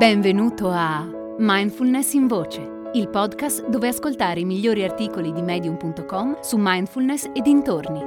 Benvenuto 0.00 0.70
a 0.70 1.06
Mindfulness 1.36 2.14
in 2.14 2.26
Voce, 2.26 2.90
il 2.94 3.10
podcast 3.10 3.68
dove 3.68 3.88
ascoltare 3.88 4.40
i 4.40 4.46
migliori 4.46 4.82
articoli 4.82 5.30
di 5.30 5.42
medium.com 5.42 6.40
su 6.40 6.56
mindfulness 6.58 7.24
e 7.34 7.42
dintorni. 7.42 8.00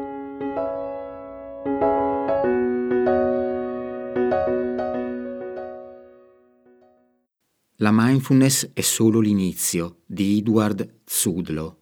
La 7.75 7.91
mindfulness 7.91 8.71
è 8.73 8.81
solo 8.81 9.19
l'inizio 9.19 9.99
di 10.07 10.39
Edward 10.39 11.01
Zudlo. 11.05 11.81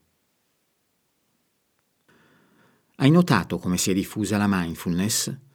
Hai 2.98 3.10
notato 3.10 3.60
come 3.60 3.78
si 3.78 3.92
è 3.92 3.94
diffusa 3.94 4.36
la 4.36 4.48
mindfulness? 4.50 5.51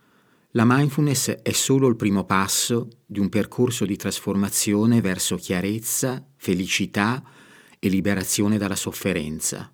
La 0.56 0.64
mindfulness 0.66 1.28
è 1.42 1.52
solo 1.52 1.86
il 1.86 1.96
primo 1.96 2.24
passo 2.24 2.88
di 3.04 3.20
un 3.20 3.28
percorso 3.28 3.84
di 3.84 3.94
trasformazione 3.94 5.02
verso 5.02 5.36
chiarezza, 5.36 6.26
felicità 6.34 7.22
e 7.78 7.88
liberazione 7.90 8.56
dalla 8.56 8.74
sofferenza. 8.74 9.70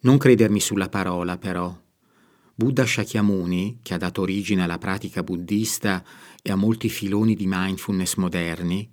Non 0.00 0.16
credermi 0.16 0.60
sulla 0.60 0.88
parola, 0.88 1.36
però. 1.36 1.78
Buddha 2.54 2.86
Shakyamuni, 2.86 3.80
che 3.82 3.92
ha 3.92 3.98
dato 3.98 4.22
origine 4.22 4.62
alla 4.62 4.78
pratica 4.78 5.22
buddista 5.22 6.02
e 6.40 6.50
a 6.50 6.56
molti 6.56 6.88
filoni 6.88 7.34
di 7.34 7.44
mindfulness 7.46 8.14
moderni, 8.14 8.90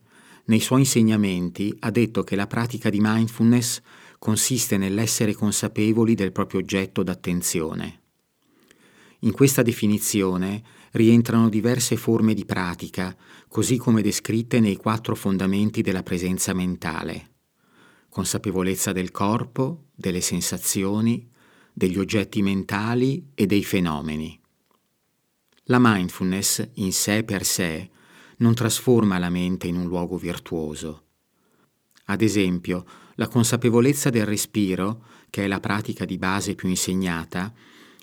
nei 0.48 0.60
suoi 0.60 0.82
insegnamenti 0.82 1.74
ha 1.80 1.92
detto 1.92 2.26
che 2.26 2.36
la 2.36 2.48
pratica 2.48 2.90
di 2.90 3.00
mindfulness 3.00 3.80
consiste 4.20 4.76
nell'essere 4.76 5.34
consapevoli 5.34 6.14
del 6.14 6.34
proprio 6.34 6.60
oggetto 6.60 7.04
d'attenzione. 7.04 8.02
In 9.22 9.32
questa 9.32 9.64
definizione 9.64 10.64
rientrano 10.92 11.50
diverse 11.50 11.96
forme 11.96 12.34
di 12.34 12.46
pratica, 12.46 13.16
così 13.48 13.78
come 13.78 14.02
descritte 14.02 14.60
nei 14.60 14.76
quattro 14.76 15.16
fondamenti 15.16 15.82
della 15.82 16.04
presenza 16.04 16.54
mentale. 16.54 17.32
Consapevolezza 18.10 18.92
del 18.92 19.12
corpo, 19.12 19.86
delle 19.96 20.22
sensazioni, 20.22 21.28
degli 21.74 21.98
oggetti 21.98 22.42
mentali 22.42 23.32
e 23.34 23.46
dei 23.48 23.64
fenomeni. 23.64 24.40
La 25.66 25.80
mindfulness, 25.80 26.70
in 26.76 26.94
sé 26.94 27.24
per 27.24 27.44
sé, 27.44 27.90
non 28.38 28.54
trasforma 28.54 29.18
la 29.18 29.30
mente 29.30 29.68
in 29.68 29.76
un 29.76 29.88
luogo 29.88 30.18
virtuoso. 30.18 31.06
Ad 32.06 32.22
esempio, 32.22 32.86
la 33.16 33.28
consapevolezza 33.28 34.10
del 34.10 34.26
respiro, 34.26 35.04
che 35.30 35.44
è 35.44 35.48
la 35.48 35.60
pratica 35.60 36.06
di 36.06 36.18
base 36.18 36.56
più 36.56 36.70
insegnata, 36.70 37.54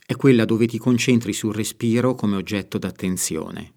è 0.06 0.16
quella 0.16 0.44
dove 0.44 0.66
ti 0.66 0.76
concentri 0.76 1.32
sul 1.32 1.54
respiro 1.54 2.14
come 2.14 2.36
oggetto 2.36 2.76
d'attenzione. 2.76 3.72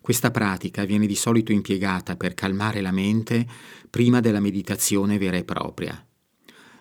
Questa 0.00 0.32
pratica 0.32 0.84
viene 0.84 1.06
di 1.06 1.14
solito 1.14 1.52
impiegata 1.52 2.16
per 2.16 2.34
calmare 2.34 2.80
la 2.80 2.90
mente 2.90 3.46
prima 3.88 4.18
della 4.18 4.40
meditazione 4.40 5.18
vera 5.18 5.36
e 5.36 5.44
propria. 5.44 6.04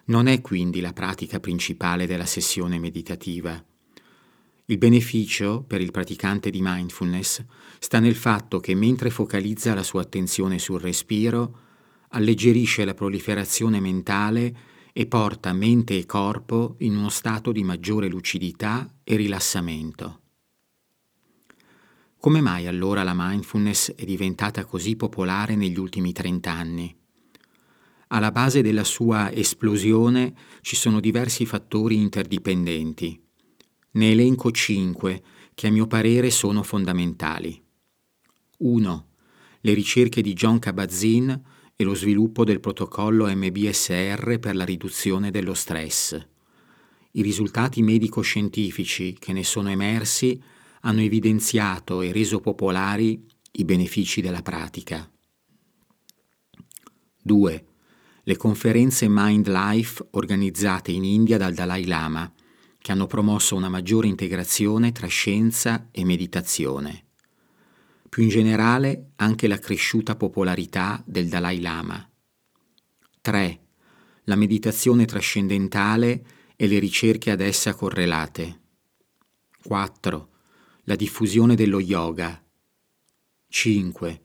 Non 0.06 0.26
è 0.26 0.42
quindi 0.42 0.82
la 0.82 0.92
pratica 0.92 1.40
principale 1.40 2.08
della 2.08 2.26
sessione 2.26 2.80
meditativa. 2.80 3.64
Il 4.66 4.78
beneficio 4.80 5.64
per 5.68 5.80
il 5.80 5.92
praticante 5.92 6.50
di 6.50 6.62
mindfulness 6.64 7.46
sta 7.78 8.00
nel 8.00 8.16
fatto 8.16 8.60
che 8.60 8.74
mentre 8.74 9.12
focalizza 9.12 9.76
la 9.76 9.84
sua 9.84 10.02
attenzione 10.02 10.58
sul 10.58 10.80
respiro, 10.80 11.60
alleggerisce 12.10 12.86
la 12.86 12.96
proliferazione 12.96 13.80
mentale 13.80 14.56
e 14.94 15.06
porta 15.08 15.54
mente 15.54 15.98
e 15.98 16.06
corpo 16.06 16.76
in 16.80 16.96
uno 16.96 17.10
stato 17.10 17.52
di 17.52 17.64
maggiore 17.64 18.08
lucidità 18.08 18.88
e 19.04 19.16
rilassamento. 19.16 20.20
Come 22.18 22.42
mai 22.42 22.68
allora 22.68 23.02
la 23.02 23.14
mindfulness 23.16 23.96
è 23.96 24.06
diventata 24.06 24.66
così 24.66 24.96
popolare 24.96 25.56
negli 25.56 25.80
ultimi 25.80 26.12
trent'anni? 26.12 26.96
Alla 28.10 28.32
base 28.32 28.62
della 28.62 28.84
sua 28.84 29.32
esplosione 29.32 30.36
ci 30.62 30.76
sono 30.76 31.00
diversi 31.00 31.46
fattori 31.46 31.96
interdipendenti. 31.96 33.20
Ne 33.94 34.12
elenco 34.12 34.52
cinque 34.52 35.24
che 35.56 35.68
a 35.68 35.72
mio 35.72 35.88
parere 35.88 36.30
sono 36.30 36.62
fondamentali. 36.62 37.60
1. 38.58 39.08
Le 39.62 39.74
ricerche 39.74 40.22
di 40.22 40.34
John 40.34 40.60
Kabat-Zinn 40.60 41.32
e 41.82 41.84
lo 41.84 41.96
sviluppo 41.96 42.44
del 42.44 42.60
protocollo 42.60 43.26
MBSR 43.28 44.38
per 44.40 44.56
la 44.56 44.64
riduzione 44.64 45.32
dello 45.32 45.56
stress. 45.56 46.18
I 47.14 47.22
risultati 47.22 47.82
medico-scientifici 47.82 49.18
che 49.20 49.34
ne 49.34 49.44
sono 49.44 49.70
emersi 49.70 50.42
hanno 50.82 51.02
evidenziato 51.02 52.02
e 52.02 52.12
reso 52.12 52.40
popolari 52.40 53.26
i 53.54 53.66
benefici 53.66 54.22
della 54.22 54.42
pratica. 54.42 55.10
2. 57.24 57.66
Le 58.24 58.38
conferenze 58.38 59.08
Mind 59.10 59.48
Life 59.48 60.08
organizzate 60.12 60.92
in 60.92 61.04
India 61.04 61.38
dal 61.38 61.54
Dalai 61.54 61.86
Lama, 61.86 62.32
che 62.78 62.92
hanno 62.92 63.08
promosso 63.08 63.56
una 63.56 63.70
maggiore 63.70 64.08
integrazione 64.08 64.92
tra 64.92 65.08
scienza 65.08 65.88
e 65.92 66.06
meditazione 66.06 67.06
più 68.12 68.24
in 68.24 68.30
generale 68.30 69.12
anche 69.16 69.48
la 69.48 69.58
cresciuta 69.58 70.18
popolarità 70.18 71.02
del 71.08 71.30
Dalai 71.30 71.62
Lama. 71.62 72.12
3. 73.22 73.60
La 74.26 74.36
meditazione 74.36 75.06
trascendentale 75.06 76.26
e 76.58 76.68
le 76.68 76.78
ricerche 76.80 77.32
ad 77.32 77.40
essa 77.40 77.74
correlate. 77.74 78.64
4. 79.64 80.30
La 80.84 80.98
diffusione 80.98 81.56
dello 81.56 81.80
yoga. 81.80 82.44
5. 83.48 84.22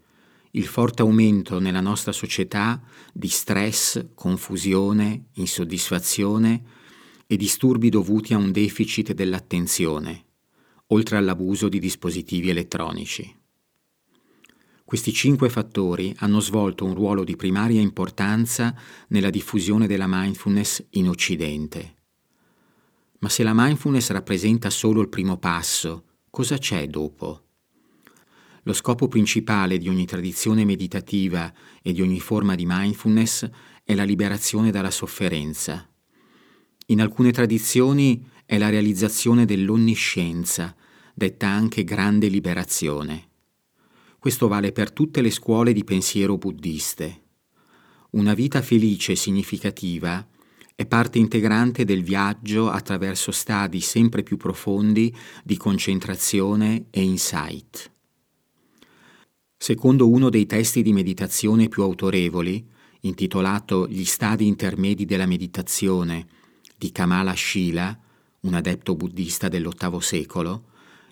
Il 0.51 0.67
forte 0.67 1.03
aumento 1.03 1.61
nella 1.61 1.81
nostra 1.81 2.11
società 2.11 2.83
di 3.13 3.29
stress, 3.29 4.05
confusione, 4.17 5.27
insoddisfazione 5.35 6.65
e 7.25 7.37
disturbi 7.37 7.89
dovuti 7.91 8.35
a 8.35 8.37
un 8.37 8.51
deficit 8.51 9.13
dell'attenzione, 9.13 10.25
oltre 10.89 11.19
all'abuso 11.19 11.69
di 11.69 11.79
dispositivi 11.79 12.51
elettronici. 12.51 13.45
Questi 14.87 15.13
cinque 15.13 15.49
fattori 15.51 16.15
hanno 16.19 16.39
svolto 16.39 16.85
un 16.85 16.95
ruolo 16.95 17.25
di 17.25 17.35
primaria 17.35 17.81
importanza 17.81 18.73
nella 19.09 19.31
diffusione 19.31 19.89
della 19.89 20.07
mindfulness 20.07 20.87
in 20.91 21.09
Occidente. 21.09 21.95
Ma 23.19 23.29
se 23.29 23.43
la 23.43 23.51
mindfulness 23.53 24.11
rappresenta 24.11 24.71
solo 24.71 25.01
il 25.01 25.09
primo 25.09 25.39
passo, 25.39 26.05
cosa 26.31 26.57
c'è 26.59 26.87
dopo? 26.87 27.47
Lo 28.63 28.73
scopo 28.73 29.09
principale 29.09 29.79
di 29.79 29.89
ogni 29.89 30.07
tradizione 30.07 30.65
meditativa 30.65 31.53
e 31.83 31.93
di 31.93 32.01
ogni 32.01 32.21
forma 32.21 32.55
di 32.55 32.65
mindfulness 32.65 33.51
è 33.83 33.93
la 33.93 34.05
liberazione 34.05 34.71
dalla 34.71 34.93
sofferenza. 34.93 35.85
In 36.87 37.01
alcune 37.01 37.33
tradizioni 37.33 38.25
è 38.45 38.57
la 38.57 38.69
realizzazione 38.69 39.47
dell'onniscienza, 39.47 40.77
detta 41.13 41.49
anche 41.49 41.83
grande 41.83 42.29
liberazione. 42.29 43.31
Questo 44.27 44.49
vale 44.49 44.73
per 44.73 44.91
tutte 44.91 45.21
le 45.21 45.31
scuole 45.31 45.73
di 45.73 45.85
pensiero 45.85 46.37
buddiste. 46.37 47.23
Una 48.11 48.35
vita 48.35 48.61
felice 48.61 49.13
e 49.13 49.15
significativa 49.15 50.27
è 50.75 50.85
parte 50.85 51.19
integrante 51.19 51.85
del 51.85 52.03
viaggio 52.03 52.69
attraverso 52.69 53.31
stadi 53.31 53.79
sempre 53.79 54.25
più 54.25 54.37
profondi 54.37 55.15
di 55.45 55.57
concentrazione 55.57 56.87
e 56.91 57.03
insight. 57.03 57.93
Secondo 59.57 60.11
uno 60.11 60.29
dei 60.29 60.47
testi 60.47 60.83
di 60.83 60.93
meditazione 60.93 61.69
più 61.69 61.85
autorevoli, 61.85 62.69
intitolato 63.03 63.87
Gli 63.87 64.05
stadi 64.05 64.49
intermedi 64.49 65.05
della 65.05 65.27
meditazione 65.27 66.27
di 66.77 66.91
Kamala 66.91 67.33
Shila, 67.37 67.97
un 68.41 68.55
adepto 68.55 68.97
buddista 68.97 69.47
dell'VIII 69.47 70.01
secolo, 70.01 70.71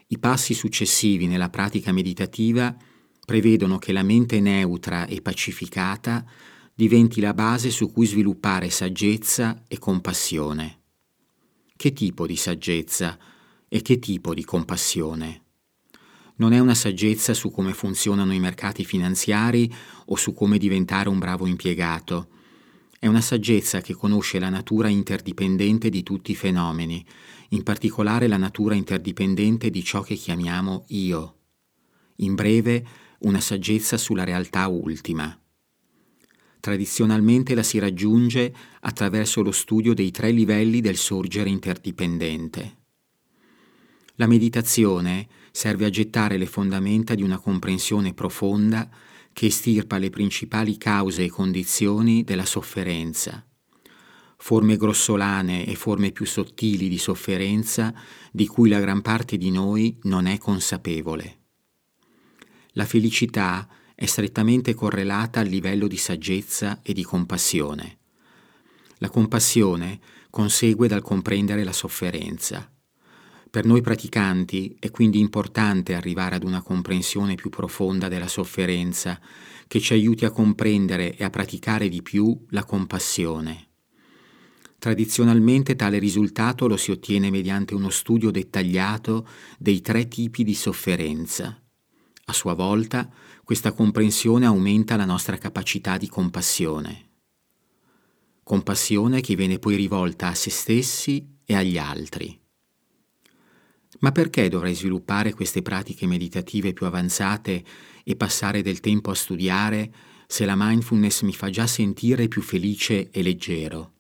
i 0.09 0.19
passi 0.19 0.53
successivi 0.53 1.29
nella 1.29 1.49
pratica 1.49 1.93
meditativa 1.93 2.77
prevedono 3.25 3.79
che 3.79 3.93
la 3.93 4.03
mente 4.03 4.41
neutra 4.41 5.07
e 5.07 5.21
pacificata 5.21 6.25
diventi 6.75 7.21
la 7.21 7.35
base 7.35 7.71
su 7.71 7.91
cui 7.93 8.07
sviluppare 8.07 8.69
saggezza 8.71 9.63
e 9.69 9.79
compassione. 9.79 10.81
Che 11.77 11.93
tipo 11.93 12.27
di 12.27 12.37
saggezza 12.37 13.19
e 13.69 13.83
che 13.83 13.99
tipo 13.99 14.35
di 14.35 14.45
compassione? 14.45 15.43
Non 16.37 16.53
è 16.53 16.59
una 16.59 16.75
saggezza 16.75 17.33
su 17.33 17.51
come 17.51 17.73
funzionano 17.73 18.33
i 18.35 18.41
mercati 18.41 18.85
finanziari 18.85 19.73
o 20.07 20.17
su 20.17 20.35
come 20.35 20.59
diventare 20.59 21.09
un 21.09 21.21
bravo 21.21 21.47
impiegato. 21.47 22.29
È 22.99 23.07
una 23.07 23.21
saggezza 23.21 23.81
che 23.81 23.95
conosce 23.95 24.41
la 24.41 24.49
natura 24.49 24.89
interdipendente 24.89 25.91
di 25.91 26.03
tutti 26.03 26.33
i 26.33 26.37
fenomeni, 26.37 27.05
in 27.51 27.63
particolare 27.63 28.27
la 28.27 28.37
natura 28.37 28.75
interdipendente 28.75 29.71
di 29.71 29.85
ciò 29.85 30.01
che 30.01 30.17
chiamiamo 30.17 30.87
io. 30.89 31.37
In 32.17 32.35
breve, 32.35 32.85
una 33.25 33.41
saggezza 33.41 33.97
sulla 33.97 34.25
realtà 34.25 34.67
ultima. 34.69 35.39
Tradizionalmente 36.61 37.55
la 37.55 37.63
si 37.63 37.79
raggiunge 37.79 38.55
attraverso 38.81 39.43
lo 39.43 39.53
studio 39.53 39.93
dei 39.93 40.11
tre 40.11 40.31
livelli 40.31 40.81
del 40.81 40.97
sorgere 40.97 41.51
interdipendente. 41.51 42.79
La 44.15 44.27
meditazione 44.27 45.27
serve 45.51 45.85
a 45.85 45.91
gettare 45.91 46.39
le 46.39 46.47
fondamenta 46.47 47.15
di 47.15 47.23
una 47.23 47.39
comprensione 47.39 48.15
profonda 48.15 48.89
che 49.33 49.47
estirpa 49.47 49.99
le 49.99 50.09
principali 50.09 50.79
cause 50.79 51.25
e 51.25 51.29
condizioni 51.29 52.25
della 52.25 52.47
sofferenza, 52.47 53.45
forme 54.39 54.77
grossolane 54.77 55.67
e 55.67 55.75
forme 55.75 56.13
più 56.13 56.25
sottili 56.25 56.89
di 56.89 56.99
sofferenza 56.99 57.93
di 58.31 58.47
cui 58.47 58.69
la 58.69 58.81
gran 58.81 59.03
parte 59.03 59.37
di 59.37 59.51
noi 59.51 59.99
non 60.03 60.27
è 60.27 60.39
consapevole. 60.39 61.44
La 62.77 62.85
felicità 62.85 63.69
è 63.95 64.05
strettamente 64.05 64.75
correlata 64.75 65.39
al 65.39 65.47
livello 65.47 65.87
di 65.87 65.97
saggezza 65.97 66.81
e 66.83 66.93
di 66.93 67.05
compassione. 67.05 67.99
La 68.99 69.09
compassione 69.09 70.01
consegue 70.29 70.89
dal 70.89 71.01
comprendere 71.01 71.63
la 71.63 71.73
sofferenza. 71.73 72.69
Per 73.49 73.65
noi 73.65 73.81
praticanti 73.81 74.77
è 74.81 74.91
quindi 74.91 75.21
importante 75.21 75.95
arrivare 75.95 76.35
ad 76.35 76.43
una 76.43 76.63
comprensione 76.63 77.37
più 77.37 77.49
profonda 77.49 78.09
della 78.09 78.27
sofferenza 78.27 79.21
che 79.69 79.79
ci 79.79 79.93
aiuti 79.93 80.25
a 80.25 80.31
comprendere 80.31 81.17
e 81.17 81.23
a 81.23 81.31
praticare 81.31 81.89
di 81.89 82.03
più 82.03 82.45
la 82.51 82.65
compassione. 82.65 83.69
Tradizionalmente 84.81 85.77
tale 85.77 86.01
risultato 86.01 86.67
lo 86.67 86.77
si 86.77 86.91
ottiene 86.91 87.31
mediante 87.31 87.77
uno 87.77 87.91
studio 87.91 88.33
dettagliato 88.33 89.29
dei 89.59 89.81
tre 89.81 90.09
tipi 90.09 90.43
di 90.43 90.55
sofferenza. 90.55 91.64
A 92.27 92.33
sua 92.33 92.55
volta, 92.55 93.11
questa 93.43 93.73
comprensione 93.73 94.47
aumenta 94.47 94.97
la 94.97 95.05
nostra 95.05 95.37
capacità 95.37 95.99
di 95.99 96.09
compassione. 96.09 97.11
Compassione 98.43 99.21
che 99.21 99.37
viene 99.37 99.59
poi 99.59 99.77
rivolta 99.77 100.29
a 100.29 100.35
se 100.35 100.51
stessi 100.51 101.27
e 101.45 101.55
agli 101.55 101.77
altri. 101.77 102.41
Ma 104.01 104.11
perché 104.13 104.49
dovrei 104.49 104.75
sviluppare 104.75 105.33
queste 105.35 105.63
pratiche 105.63 106.07
meditative 106.07 106.73
più 106.73 106.87
avanzate 106.87 107.65
e 108.03 108.17
passare 108.17 108.63
del 108.63 108.81
tempo 108.81 109.11
a 109.11 109.15
studiare 109.15 109.93
se 110.27 110.45
la 110.45 110.55
mindfulness 110.57 111.23
mi 111.23 111.33
fa 111.33 111.51
già 111.51 111.67
sentire 111.67 112.29
più 112.29 112.43
felice 112.43 113.11
e 113.11 113.23
leggero? 113.23 113.93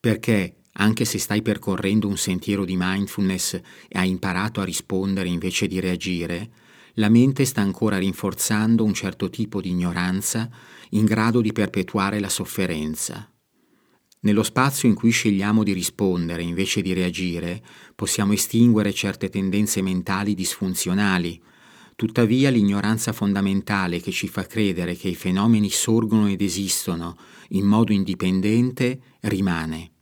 Perché, 0.00 0.62
anche 0.78 1.04
se 1.04 1.18
stai 1.18 1.42
percorrendo 1.42 2.08
un 2.08 2.16
sentiero 2.16 2.64
di 2.64 2.76
mindfulness 2.76 3.54
e 3.54 3.98
hai 3.98 4.08
imparato 4.08 4.60
a 4.60 4.64
rispondere 4.64 5.28
invece 5.28 5.66
di 5.66 5.80
reagire, 5.80 6.50
la 6.94 7.08
mente 7.08 7.44
sta 7.44 7.60
ancora 7.60 7.98
rinforzando 7.98 8.82
un 8.82 8.94
certo 8.94 9.28
tipo 9.28 9.60
di 9.60 9.70
ignoranza 9.70 10.48
in 10.90 11.04
grado 11.04 11.40
di 11.40 11.52
perpetuare 11.52 12.20
la 12.20 12.28
sofferenza. 12.28 13.30
Nello 14.20 14.42
spazio 14.42 14.88
in 14.88 14.94
cui 14.94 15.10
scegliamo 15.10 15.62
di 15.62 15.72
rispondere 15.72 16.42
invece 16.42 16.82
di 16.82 16.92
reagire, 16.92 17.62
possiamo 17.94 18.32
estinguere 18.32 18.92
certe 18.92 19.28
tendenze 19.28 19.82
mentali 19.82 20.34
disfunzionali. 20.34 21.40
Tuttavia 21.94 22.50
l'ignoranza 22.50 23.12
fondamentale 23.12 24.00
che 24.00 24.10
ci 24.10 24.26
fa 24.26 24.44
credere 24.44 24.96
che 24.96 25.08
i 25.08 25.14
fenomeni 25.14 25.70
sorgono 25.70 26.28
ed 26.28 26.40
esistono 26.40 27.16
in 27.50 27.66
modo 27.66 27.92
indipendente 27.92 29.00
rimane. 29.20 29.95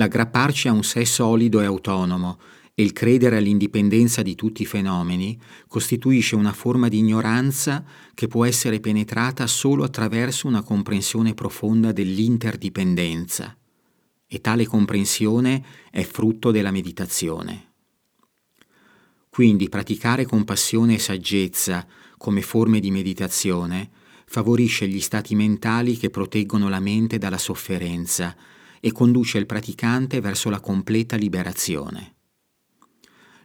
L'aggrapparci 0.00 0.66
a 0.66 0.72
un 0.72 0.82
sé 0.82 1.04
solido 1.04 1.60
e 1.60 1.66
autonomo 1.66 2.38
e 2.72 2.82
il 2.82 2.94
credere 2.94 3.36
all'indipendenza 3.36 4.22
di 4.22 4.34
tutti 4.34 4.62
i 4.62 4.66
fenomeni 4.66 5.38
costituisce 5.68 6.36
una 6.36 6.54
forma 6.54 6.88
di 6.88 6.96
ignoranza 6.96 7.84
che 8.14 8.26
può 8.26 8.46
essere 8.46 8.80
penetrata 8.80 9.46
solo 9.46 9.84
attraverso 9.84 10.46
una 10.46 10.62
comprensione 10.62 11.34
profonda 11.34 11.92
dell'interdipendenza 11.92 13.54
e 14.26 14.40
tale 14.40 14.64
comprensione 14.64 15.62
è 15.90 16.02
frutto 16.02 16.50
della 16.50 16.70
meditazione. 16.70 17.72
Quindi 19.28 19.68
praticare 19.68 20.24
compassione 20.24 20.94
e 20.94 20.98
saggezza 20.98 21.86
come 22.16 22.40
forme 22.40 22.80
di 22.80 22.90
meditazione 22.90 23.90
favorisce 24.24 24.88
gli 24.88 25.00
stati 25.00 25.34
mentali 25.34 25.98
che 25.98 26.08
proteggono 26.08 26.70
la 26.70 26.80
mente 26.80 27.18
dalla 27.18 27.36
sofferenza 27.36 28.34
e 28.80 28.92
conduce 28.92 29.38
il 29.38 29.46
praticante 29.46 30.20
verso 30.20 30.50
la 30.50 30.60
completa 30.60 31.16
liberazione 31.16 32.14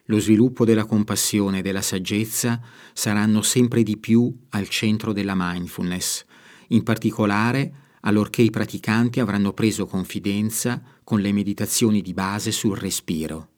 lo 0.06 0.20
sviluppo 0.20 0.66
della 0.66 0.86
compassione 0.86 1.60
e 1.60 1.62
della 1.62 1.82
saggezza 1.82 2.60
saranno 2.94 3.42
sempre 3.42 3.84
di 3.84 3.98
più 3.98 4.34
al 4.50 4.68
centro 4.68 5.14
della 5.14 5.34
mindfulness, 5.36 6.26
in 6.70 6.84
particolare 6.84 7.74
allorché 8.02 8.44
i 8.44 8.52
praticanti 8.52 9.20
avranno 9.20 9.54
preso 9.54 9.88
confidenza 9.88 10.82
con 11.04 11.22
le 11.22 11.32
meditazioni 11.32 12.02
di 12.02 12.14
base 12.14 12.52
sul 12.52 12.78
respiro. 12.78 13.50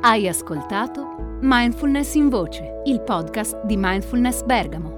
Hai 0.00 0.26
ascoltato 0.26 1.36
Mindfulness 1.42 2.14
in 2.14 2.30
Voce, 2.30 2.80
il 2.86 3.02
podcast 3.02 3.62
di 3.66 3.76
Mindfulness 3.76 4.42
Bergamo, 4.44 4.97